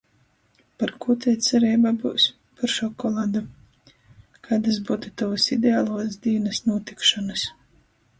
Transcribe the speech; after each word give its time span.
Par 0.83 0.91
kū 1.01 1.13
tei 1.25 1.33
cereiba 1.47 1.91
byus? 2.05 2.23
Par 2.61 2.73
šokoladu. 2.75 3.41
Kaidys 4.47 4.79
byutu 4.89 5.13
tovys 5.23 5.45
idealuos 5.57 6.17
dīnys 6.25 6.63
nūtikšonys? 6.71 7.45